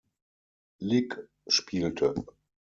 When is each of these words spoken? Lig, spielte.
Lig, 0.79 1.15
spielte. 1.45 2.15